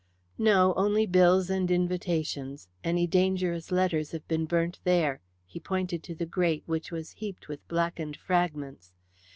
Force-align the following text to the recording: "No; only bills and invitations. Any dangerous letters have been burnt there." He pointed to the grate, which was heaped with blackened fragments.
"No; 0.39 0.73
only 0.73 1.05
bills 1.05 1.51
and 1.51 1.69
invitations. 1.69 2.67
Any 2.83 3.05
dangerous 3.05 3.71
letters 3.71 4.13
have 4.13 4.27
been 4.27 4.45
burnt 4.47 4.79
there." 4.83 5.21
He 5.45 5.59
pointed 5.59 6.01
to 6.01 6.15
the 6.15 6.25
grate, 6.25 6.63
which 6.65 6.91
was 6.91 7.11
heaped 7.11 7.47
with 7.47 7.67
blackened 7.67 8.17
fragments. 8.17 8.93